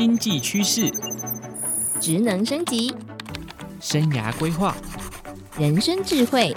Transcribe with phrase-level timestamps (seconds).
[0.00, 0.90] 经济趋势、
[2.00, 2.90] 职能升级、
[3.82, 4.74] 生涯规划、
[5.58, 6.56] 人生智慧，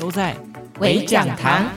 [0.00, 0.36] 都在
[0.80, 1.70] 微讲堂。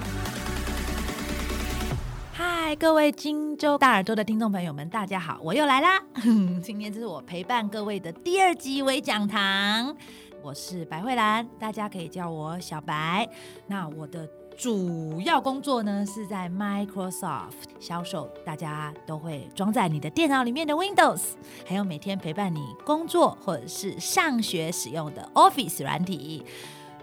[2.31, 6.01] 嗨，各位金州大耳朵的听众朋友们，大家好，我又来啦！
[6.63, 9.95] 今天这是我陪伴各位的第二集微讲堂，
[10.41, 13.29] 我是白慧兰，大家可以叫我小白。
[13.67, 14.27] 那我的。
[14.57, 21.21] 主要工作呢是在 Microsoft 销售，大家都会装在你的电脑里面的 Windows，
[21.65, 26.45] 还有每天陪伴你工作或者是上学使用的 Office 软体。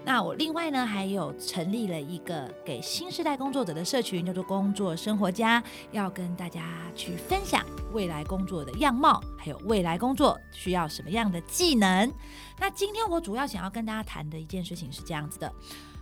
[0.03, 6.63] 那我另外呢还有成立了一个给新时代工作者的社群，叫做工作生活家，要跟大家
[6.95, 12.11] 去分享未来工作的样貌，还有未来工作需要什么样的技能。
[12.59, 15.53] 那今天我主要想要跟大家谈的一件事情是这样子的。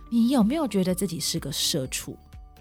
[0.08, 2.16] 你有没有觉得自己是个社畜？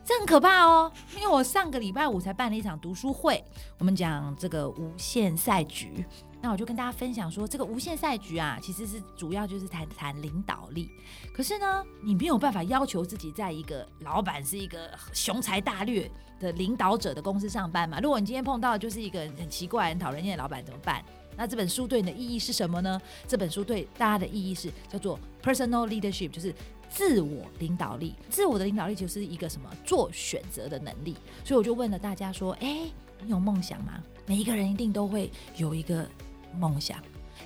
[0.09, 0.91] 这很可怕哦！
[1.15, 3.45] 因为我上个礼拜五才办了一场读书会，
[3.77, 6.03] 我们讲这个无限赛局。
[6.41, 10.89] 那我就跟大家分享说，这个无限赛局啊，其实是主要就是谈谈领导力。
[11.31, 17.99] 可是呢，你没有办法要求自己在一个老板是一个雄才大略的领导者的公司上班嘛？
[17.99, 21.05] 如果你今天碰到就是一个很奇怪、很讨人厌的老板，怎么办？
[21.39, 23.01] 那这本书对你的意义是什么呢？
[23.27, 26.53] 这本书对大家的意义是叫做 personal leadership，就是。
[26.91, 31.15] 自我领导力，自我的领导力就是一个什么做选择的能力。
[31.45, 32.89] 所以我就问了大家说：“哎，
[33.21, 34.03] 你有梦想吗？
[34.25, 36.09] 每一个人一定都会有一个
[36.57, 36.97] 梦想。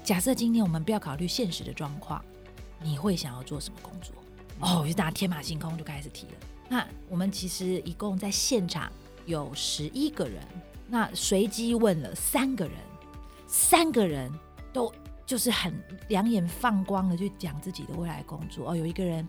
[0.02, 2.24] 假设今天我们不要考虑现实的状况，
[2.82, 4.16] 你会想要做什么工作？”
[4.66, 6.34] 哦，就大家天马行空就开始提了。
[6.70, 8.90] 那我们其实一共在现场
[9.26, 10.42] 有十一个人，
[10.88, 12.78] 那随机问了三个人，
[13.54, 14.30] 三个人
[14.74, 14.92] 都。
[15.26, 15.74] 就是很
[16.10, 19.26] 两眼放光的去讲自己的未来工作哦，有一个人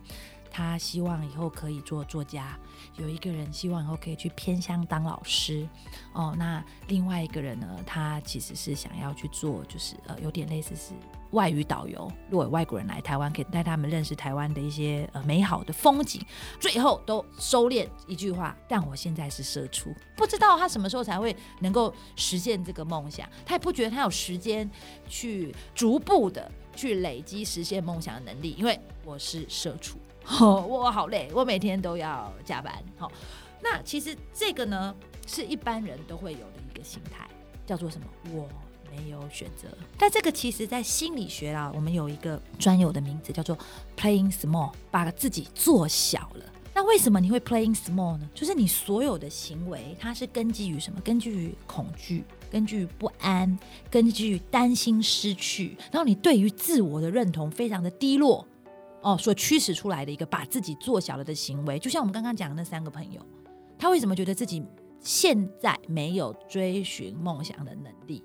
[0.55, 2.57] 他希望以后可以做作家，
[2.95, 5.67] 有一个人希望以后可以去偏乡当老师
[6.13, 10.93] 哦，那另外一个人呢，他其实是想要去做，就是呃有点类似是。
[11.31, 16.25] 外语导游，如果有外国人来台湾，可以带他们认识台湾的一些呃美好的风景。
[16.57, 23.27] 最后都收敛一句话，但我现在是社畜，不知道他什么时候才会能够实现这个梦想。
[23.45, 24.69] 他也不觉得他有时间
[25.09, 29.97] 去逐步的去累积实现梦想的能力，因为我是社畜，
[30.41, 32.73] 我好累，我每天都要加班。
[32.97, 33.11] 好，
[33.61, 34.95] 那其实这个呢，
[35.27, 37.27] 是一般人都会有的一个心态，
[37.65, 38.07] 叫做什么？
[38.33, 38.47] 我。
[38.95, 43.57] 没有选择，但这个其实，在心理学啊，我们有一个专有的名字，叫做
[43.97, 46.45] playing small，把自己做小了。
[46.73, 48.29] 那为什么你会 playing small 呢？
[48.33, 51.01] 就是你所有的行为，它是根基于什么？
[51.01, 53.59] 根据恐惧，根据不安，
[53.91, 58.47] 根据担心失去，然后你对于自我的认同非常的低落
[59.05, 61.77] 哦，所驱使出来的一个把自己做小了的行为。
[61.77, 63.21] 就像我们刚刚讲的那三个朋友，
[63.77, 64.65] 他为什么觉得自己
[64.99, 68.23] 现在没有追寻梦想的能力？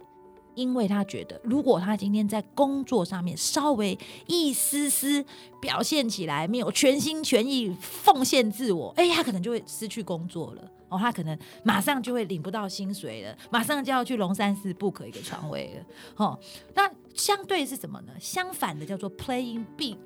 [0.54, 3.96] 因为他觉得，如果他今天在工作上面稍微
[4.26, 5.22] 一丝丝
[5.60, 10.62] 表现起来没有全心全意奉献自我，哎，他可能就会失去工作了。
[10.88, 15.86] 哦，他可能马上就会领不到薪水了，马上就要去龙山寺 book 一个床位了。
[16.16, 16.40] 哦，
[16.74, 18.12] 那相对是什么呢？
[18.18, 19.98] 相反的叫做 playing big。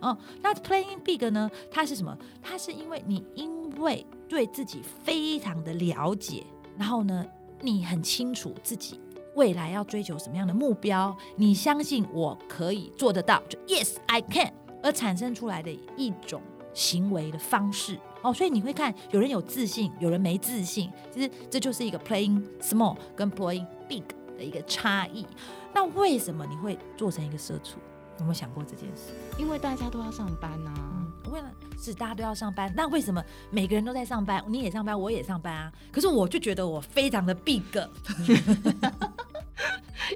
[0.00, 1.50] 哦，那 playing big 呢？
[1.70, 2.16] 它是什么？
[2.42, 6.44] 它是因为你因为对自己非常的了解，
[6.76, 7.26] 然后呢，
[7.60, 9.00] 你很清楚自己。
[9.36, 11.16] 未来要追求什么样的目标？
[11.36, 14.52] 你相信我可以做得到，就 Yes I can，
[14.82, 16.42] 而产生出来的一种
[16.74, 18.34] 行为的方式哦。
[18.34, 20.90] 所以你会看，有人有自信，有人没自信。
[21.12, 24.02] 其实这就是一个 playing small 跟 playing big
[24.36, 25.24] 的一个差异。
[25.72, 27.78] 那为什么你会做成一个社畜？
[28.20, 29.12] 有没有想过这件事？
[29.38, 31.06] 因为大家都要上班呐、啊。
[31.30, 31.50] 为了
[31.80, 34.42] 是大家都要上班，那为什么每个人都在上班？
[34.48, 35.72] 你也上班，我也上班啊。
[35.92, 37.62] 可是我就觉得我非常的 big。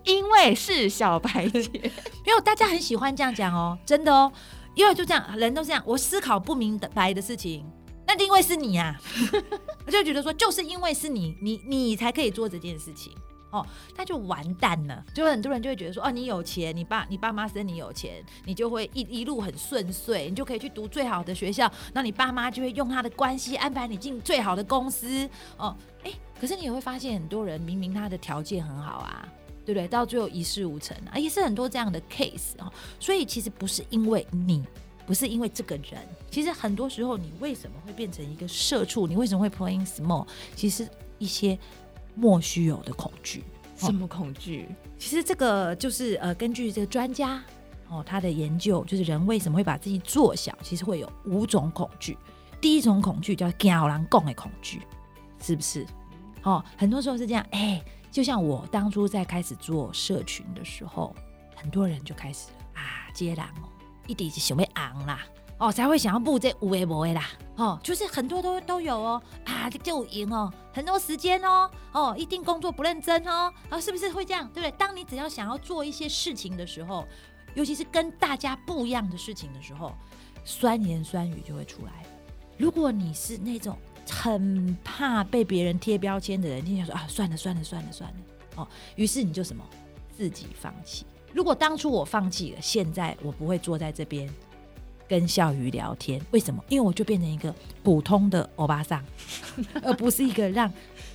[0.04, 1.60] 因为是小白姐，
[2.26, 4.32] 因为大家很喜欢这样讲哦，真的哦，
[4.74, 5.80] 因为就这样，人都这样。
[5.86, 7.64] 我思考不明白的事情，
[8.06, 9.00] 那因为是你呀、啊，
[9.86, 13.12] 我 就觉得说，就是因为是你，你你才可以做这件事情
[13.58, 13.66] 哦，
[13.96, 15.04] 那就完蛋了。
[15.14, 25.76] 就很多人就会觉得说，哦，你有钱，你爸你爸妈生你有钱，你就会一一路很顺遂，你就可以去读最好的学校，那你爸妈就会用他的关系安排你进最好的公司哦。
[26.02, 26.10] 哎，
[26.40, 29.28] 可是你也会发现，很多人明明他的条件很好啊。
[29.66, 29.88] 对不对？
[29.88, 32.70] 到最后一事无成啊，也是很多这样的 case 啊。
[33.00, 34.62] 所以其实不是因为你，
[35.06, 39.06] 不是因为这个人，其实很多时候你为什么会变成一个社畜？
[39.06, 40.26] 你为什么会 playing small？
[40.54, 40.86] 其实
[41.16, 41.58] 一些
[42.14, 43.44] 莫须有的恐惧。
[43.76, 44.68] 什么恐惧？
[44.98, 47.42] 其实这个就是呃，根据这个专家
[47.88, 52.16] 哦，他的研究，就是人为什么会把自己做小，其实会有五种恐惧。
[52.60, 54.80] 第一种恐惧叫惊狼共的恐惧，
[55.40, 55.86] 是不是？
[56.42, 57.82] 哦，很多时候是这样，哎。
[58.12, 61.12] 就像我当初在开始做社群的时候，
[61.56, 63.66] 很多人就开始啊接狼哦，
[64.06, 65.18] 一定是想要昂啦
[65.58, 67.26] 哦，才会想要布这五 A 博啦
[67.56, 74.48] 哦，就是很多都都有哦啊，就赢哦，很多时间哦哦，一定工作不认真哦，啊，是不是会这样？
[74.52, 74.70] 对不对？
[74.78, 77.06] 当你只要想要做一些事情的时候，
[77.54, 79.92] 尤其是跟大家不一样的事情的时候，
[80.44, 82.04] 酸言酸语就会出来。
[82.58, 83.76] 如果你是那种。
[84.06, 88.16] 很怕被别人贴标签的人，听见说啊，算了算了算了算了，
[88.56, 89.64] 哦，于是你就什么
[90.14, 91.06] 自己放弃。
[91.32, 94.28] 如果当初我放弃了，现在我不会坐在这边
[95.08, 96.20] 跟笑鱼聊天。
[96.30, 96.62] 为什么？
[96.68, 99.04] 因为我就变成一个普通的欧巴桑，
[99.82, 100.72] 而不是一个让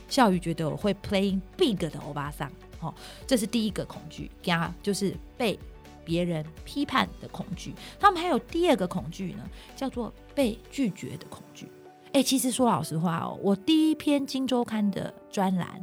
[0.07, 2.51] 笑鱼觉得我会 playing big 的欧巴桑。
[2.81, 2.93] 哦，
[3.27, 5.59] 这是第一个恐惧，呀，就是被
[6.05, 7.73] 别人批判的恐惧。
[7.99, 9.43] 他们还有第二个恐惧呢，
[9.75, 11.67] 叫做被拒绝的恐惧。
[12.13, 15.81] 哎、其实说老实话哦，我第一篇《金周刊》的专栏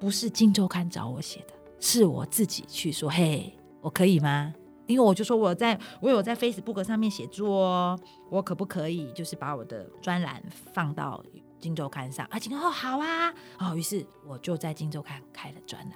[0.00, 4.54] 不是《金周刊》找我写的，是我自己去说，嘿，我可以吗？
[4.88, 7.96] 因为我就说我在我有在 Facebook 上面写作，
[8.30, 10.42] 我可不可以就是把我的专栏
[10.72, 11.22] 放到
[11.60, 12.26] 《金周刊》上？
[12.26, 15.92] 啊，今天说好啊，哦，于是我就在《金周刊》开了专栏。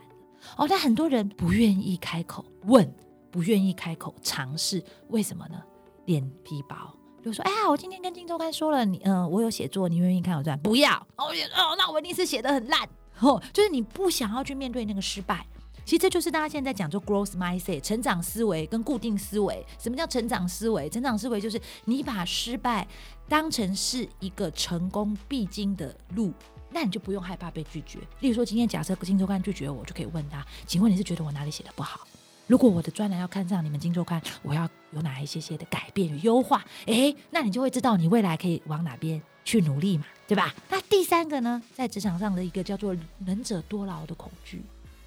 [0.57, 2.95] 哦，但很多人不愿意开口问，
[3.31, 5.61] 不愿意开口尝试，为什么呢？
[6.05, 6.77] 脸皮薄。
[7.25, 10.59] 就说：“哎呀，我今天跟金周刊说了，你嗯、呃，我有写作，你愿意看我这样？
[10.59, 12.87] 不要哦哦，那我一定是写得很烂
[13.21, 13.41] 哦。
[13.53, 15.47] 就是你不想要去面对那个失败。
[15.85, 19.65] 其实这就是大家现在讲做 growth mindset，成长思维跟固定思维。
[19.79, 20.89] 什么叫成长思维？
[20.89, 22.87] 成长思维就是你把失败
[23.29, 26.33] 当成是一个成功必经的路，
[26.71, 27.99] 那你就不用害怕被拒绝。
[28.21, 32.07] 例如说，今天假设金周刊拒绝我，就可以问他：请问你是觉得我哪里写的不好？”
[32.49, 36.63] 如果我的专栏要看上你们《金周刊》，我要有哪一些些的改变与优化？
[36.87, 40.53] 诶，那你就会知道你未来可以往哪边去努力嘛，对吧？
[40.69, 42.95] 那第三个呢，在职场上的一个叫做
[43.25, 44.61] “能者多劳”的恐惧，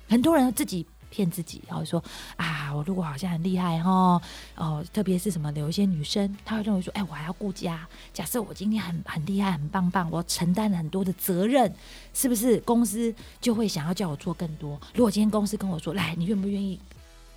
[0.08, 2.04] 很多人自己骗自己，然后说
[2.36, 4.22] 啊，我如果好像很厉害哦，
[4.56, 7.88] 哦，特别是什么，有一些女生，她会认为说，哎，我还要顾家。
[8.14, 11.74] 假设我今天很很厉害、很棒棒，我承担了很多的责任，
[12.14, 14.80] 是不是公司就会想要叫我做更多？
[14.94, 16.80] 如果今天公司跟我说，来，你愿不愿意？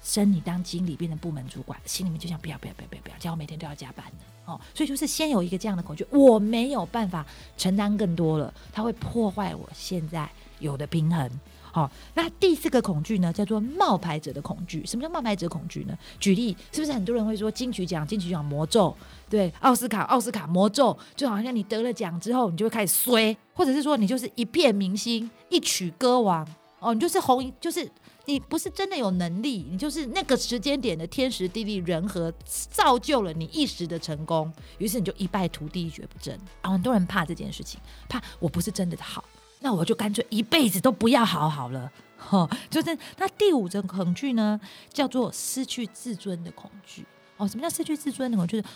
[0.01, 4.59] 升你当经理，变成部门主管，心里面就想不要不要不要不要不要，叫我每天都要加班的哦。
[4.73, 7.27] 所以就是先有一个这样的恐惧，我没有办法
[7.57, 10.31] 承担更多了，它会破坏我现在
[10.61, 11.29] 有的平衡。
[11.73, 14.85] 好、那第四个恐惧呢，叫做冒牌者的恐惧。
[14.87, 15.97] 什么叫冒牌者恐惧呢？
[16.19, 18.97] 举例，是不是很多人会说金曲奖、金曲奖魔咒，
[19.29, 26.47] 对，奥斯卡、奥斯卡魔咒，就好像你得了奖之后，你就会开始衰，或者是说你就是一片明星、一曲歌王
[26.81, 27.91] 哦，你就是红，就是。
[28.29, 36.39] 你不是真的有能力，你就是那个时间点的天时地利人和造就了你一时的成功，于是你就一败涂地，一蹶不振。
[36.61, 39.25] 很多人怕这件事情，怕我不是真的好，
[39.61, 41.91] 那我就干脆一辈子都不要好好了。
[42.19, 44.61] 哈，就是那第五种恐惧呢，
[44.93, 47.05] 叫做失去自尊的恐惧。
[47.37, 48.61] 哦，什么叫失去自尊的恐惧？
[48.61, 48.75] 就是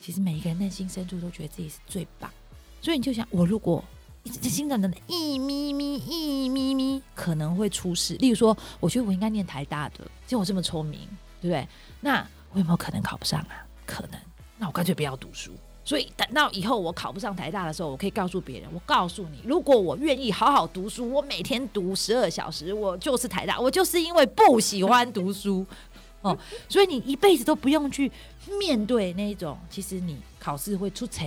[0.00, 2.30] 其实每一个人内心深处都觉得自己是最棒，
[2.80, 3.82] 所以你就想，我如果。
[4.40, 8.14] 这心脏的一咪咪一咪咪可能会出事。
[8.20, 11.00] 例如说，我觉得我应该念台大的，像我这么聪明，
[11.40, 11.66] 对不对？
[12.00, 13.66] 那我有没有可能考不上啊？
[13.84, 14.20] 可能。
[14.58, 15.50] 那我干脆不要读书。
[15.84, 23.58] 所以等到以后我考不上台大的时候，我可以告诉别人：我告诉你，如果我愿意好好读书，我每天读十二小时，我就是台大。
[23.58, 25.66] 我就是因为不喜欢读书
[26.22, 28.10] 哦，所以你一辈子都不用去
[28.60, 31.26] 面对那种，其实你考试会出错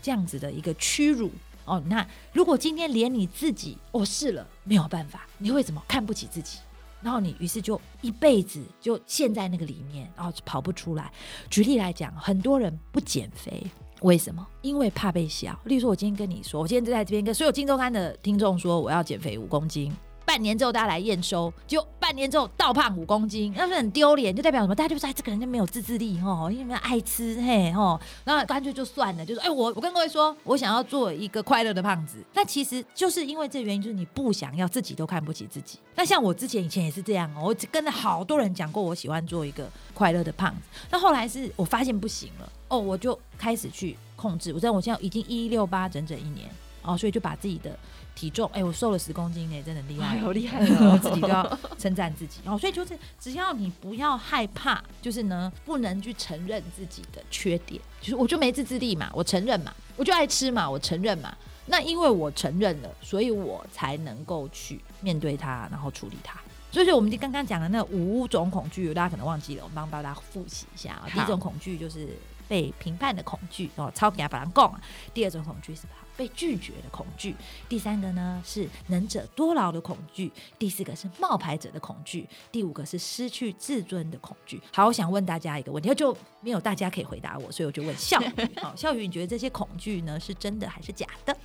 [0.00, 1.30] 这样子的一个屈辱。
[1.64, 6.58] 哦，那如果今天连你自己哦试了没有办法，你会怎么看不起自己？
[7.02, 11.10] 然后你于是就一辈子就陷在那个里面，然后跑不出来。
[11.48, 13.62] 举例来讲，很多人不减肥，
[14.02, 14.46] 为什么？
[14.62, 15.58] 因为怕被笑。
[15.64, 19.92] 例如说，我今天跟你说，我今天就在这边跟所有《金周刊》的听众说，我要减肥五公斤。
[20.30, 24.72] 半年之后大家来验收，就半年之后倒胖五公斤，那是很丢脸，就代表什么？
[24.72, 35.80] 大家就说哎，这个人就没有自制力吼，因为爱吃嘿吼，然后干脆就算了，就说哎，我我跟各位说，我想要做一个快乐的胖子，那其实就是因为这原因，就是你不想要自己都看不起自己。
[35.96, 44.52] 那像我之前以前也是这样哦，我跟了好多人讲过，我喜欢做一个快乐的胖子，那后来是我发现不行了哦，我就开始去控制。
[44.52, 46.48] 我知道我现在已经一六八整整一年
[46.82, 47.76] 哦，所以就把自己的。
[48.14, 50.60] 体重哎、欸，我瘦了十公斤呢，真的厉害，好厉害！
[50.60, 52.58] 我自己都要称赞自己哦。
[52.58, 61.34] 所以就是，只要你不要害怕，就是呢，不能去承认自己的缺点，就是我就没自制力嘛，我承认嘛，我就爱吃嘛，我承认嘛。
[61.66, 66.38] 那因为我承认了，所以我才能够去面对它，然后处理它。
[66.72, 71.06] 所以说，我们就刚刚讲的那五种恐惧，大家可能忘记了，我们帮大家复习一下啊。
[71.12, 72.08] 第一种恐惧就是
[72.50, 74.80] 被评判的恐惧哦，超给他把人讲。
[75.14, 77.36] 第二种恐惧是怕被拒绝的恐惧。
[77.68, 80.32] 第三个呢是能者多劳的恐惧。
[80.58, 82.28] 第四个是冒牌者的恐惧。
[82.50, 84.60] 第五个是失去自尊的恐惧。
[84.72, 88.60] 好，我想问大家一个问题，就没有大家可以回答我，所以我就问笑宇。
[88.60, 91.36] 好， 笑宇，你觉得这些恐惧呢是真的还是假的？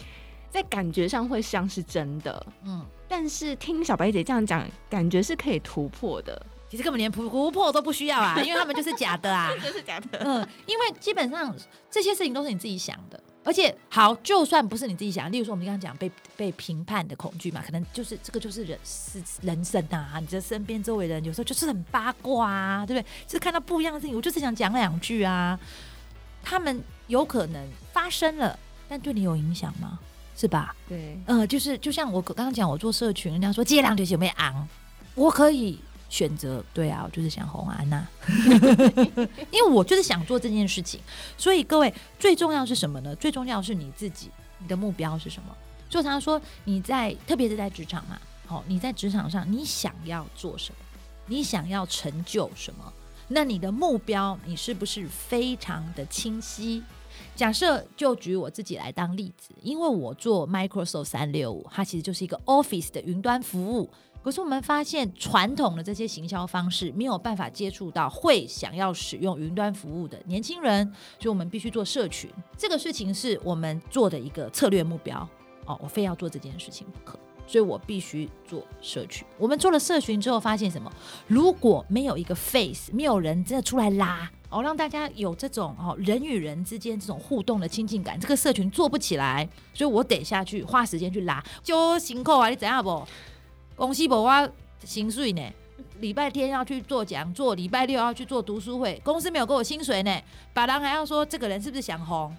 [0.50, 6.46] 在感觉上会像是真的，嗯，但是听小白姐这样讲，感觉是可以突破的。
[6.76, 10.20] 其实根本连突破都不需要啊，因为他们就是假的啊，就是假的。
[10.20, 11.56] 嗯，因为基本上
[11.90, 23.10] 这些事情都是你自己想的，而且好，就算不是你自己想，例如说我们刚刚讲被被评判的恐惧嘛，可能就是这个就是人是人生啊，你的身边周围人有时候就是很八卦啊，对不对？
[23.26, 25.58] 就是看到不一样的事情，我就是想讲两句啊，
[26.44, 29.98] 他们有可能发生了，但对你有影响吗？
[30.36, 30.76] 是吧？
[30.90, 34.68] 对，呃，就是就像我刚刚讲，我做社群，人家说接两句有没昂，
[35.14, 35.80] 我可以
[36.10, 38.08] 选择，对啊，我就是想红安娜，
[39.52, 41.00] 因为我就是想做这件事情。
[41.38, 43.16] 所以各位，最重要是什么呢？
[43.16, 45.56] 最重要是你自己，你的目标是什么？
[45.90, 50.78] 就常常说你在，特别是在职场嘛，好，你在职场上，你想要做什么？
[51.28, 52.94] 你想要成就什么？
[53.28, 56.84] 那你的目标，你是不是非常的清晰？
[57.36, 63.90] 假设就举我自己来当例子，因为我做 Microsoft 三六五，它其实就是一个 Office 的云端服务。
[64.26, 70.84] 可是我们发现传统的这些行销方式没有办法接触到会想要使用云端服务的年轻人，
[71.20, 72.28] 所以我们必须做社群。
[72.58, 75.16] 这个事情是我们做的一个策略目标
[75.68, 79.28] 哦，我非要做这件事情不可，所以我必须做社群。
[79.38, 80.92] 我们做了社群之后，发现什么？
[81.28, 84.28] 如果没有一个 face，没有人真的出来拉。
[84.50, 91.44] 哦，让大家有这种哦人与人之间这种互动的亲近感，这个社群做不起来，所以我得下去花时间去拉。
[91.62, 93.06] 就辛苦啊，你怎样不？
[93.76, 94.48] 公司不花
[94.84, 95.42] 薪水呢？
[96.00, 100.22] 礼拜天要去做讲座，礼拜六要去做读书会，公司没有给我薪水呢。
[100.54, 102.34] 把人还要说这个人是不是想红，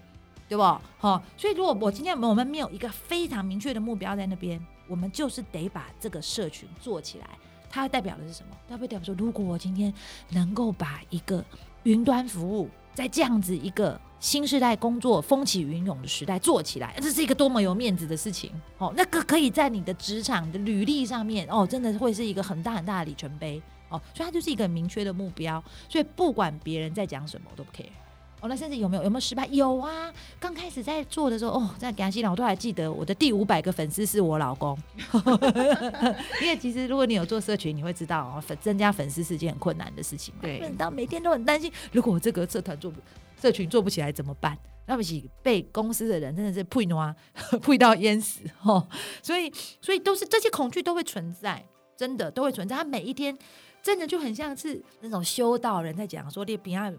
[0.48, 0.62] 对不？
[0.62, 7.26] 好、哦，所以如果我今天我们没有一个非常明确的目标在那边，我们就是得把这个社群做起来。
[7.68, 8.56] 它代表的是什么？
[8.66, 9.92] 它会代表说，如果我今天
[10.30, 11.44] 能够把一个
[11.82, 18.90] 云端服务在这样子一个新时代工作风起云涌的时代做起来，这是一个多么有面子的事情哦！
[18.96, 23.60] 那个可以在你的职场的履历上面哦，真的会是一个很大很大的里程碑
[23.90, 24.00] 哦。
[24.14, 27.90] 所以它就是一个很明确的目标，所以不管别人在讲什么，我都不 care。
[28.40, 29.46] 哦，那甚至有没有有没有失败？
[29.46, 34.78] 有啊，刚开始在做的时候，哦，在感谢我都还记得我的第五百个粉丝是我老公，
[36.42, 40.34] 因为其实如果你有做社群，你会知道哦，粉增加粉丝是件很困难的事情。
[40.40, 43.00] 对，到每天都很担心，如果我这个社团做不
[43.40, 44.56] 社群做不起来怎么办？
[44.88, 47.16] 那不起被公司的人真的是呸喏啊，
[47.60, 48.86] 呸到淹死哦。
[49.22, 51.64] 所以，所以都是这些恐惧都会存在，
[51.96, 52.76] 真的都会存在。
[52.76, 53.36] 他每一天
[53.82, 56.92] 真的就很像是那种修道人在讲说，你边啊。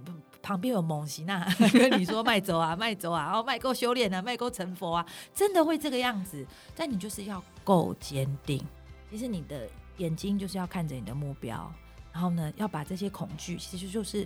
[0.48, 6.48] 旁边有猛禽啊， 跟你说卖走啊，卖走啊，然后卖够修炼啊，卖够成佛啊，真的会这个样子。
[6.74, 8.66] 但你就是要够坚定。
[9.12, 11.70] 其实你的眼睛就是要看着你的目标，
[12.13, 14.25] 然后呢，要把这些恐惧，其实就是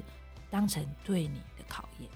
[0.52, 2.08] 当成对你的考验。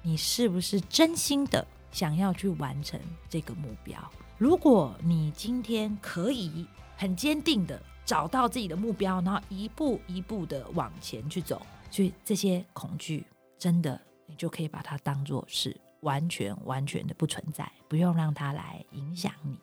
[0.00, 3.98] 你是不是真心的想要去完成这个目标？
[4.38, 6.66] 如果你今天可以
[6.96, 11.60] 很坚定的找到自己的目标，然后一步一步的往前去走。
[11.90, 13.26] 所以这些恐惧，
[13.58, 19.58] 真的，你就可以把它当做是完全完全的不存在，不用让它来影响你。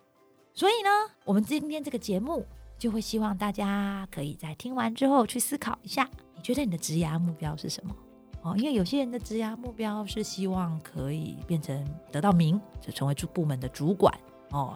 [0.54, 0.90] 所以呢，
[1.26, 2.46] 我们今天这个节目
[2.78, 7.96] 就会希望大家可以在听完之后去思考一下，你觉得你的职涯目标是什么？
[8.42, 11.82] 哦，因为有些人的职涯目标是希望可以变成
[12.12, 14.14] 得到名，就成为部门的主管
[14.50, 14.76] 哦，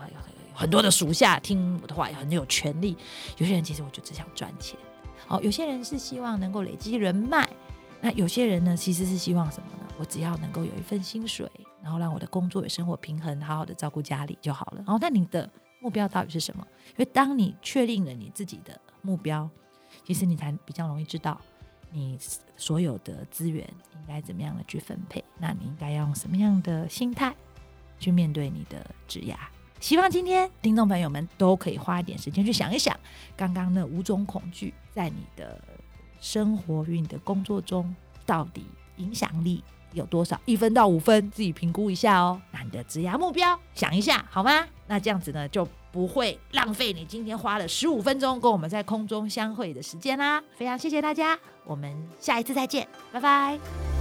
[0.58, 2.98] 很多的属下听我的话，也很有权利。
[3.38, 4.76] 有些人其实我就只想赚钱。
[5.28, 7.48] 哦，有些人是希望能够累积人脉，
[8.02, 9.94] 那有些人呢，其实是希望什么呢？
[10.00, 11.48] 我只要能够有一份薪水，
[11.84, 14.78] 然后让我的工作与生活平衡，好好的照顾家里就好了。
[14.78, 15.48] 然后，那你的
[15.80, 16.66] 目标到底是什么？
[16.90, 19.48] 因为当你确定了你自己的目标，
[20.06, 21.40] 其实你才比较容易知道
[21.92, 22.18] 你
[22.56, 25.24] 所有的资源应该怎么样的去分配。
[25.38, 27.36] 那你应该用什么样的心态
[28.00, 29.36] 去面对你的职涯？
[29.80, 32.98] 希望今天听众朋友们都可以花一点时间去想一想，
[33.36, 35.60] 刚刚那五种恐惧在你的
[36.20, 38.66] 生活与你的工作中到底
[38.98, 40.40] 影响力有多少？
[40.46, 42.42] 一分到五分，自己评估一下哦。
[42.52, 44.66] 那你的职涯目标想一下好吗？
[44.88, 50.44] 那这样子呢，就不会浪费你今天花了十五分钟跟我们在空中相会的时间啦。
[50.56, 53.97] 非常谢谢大家，我们下一次再见，拜拜。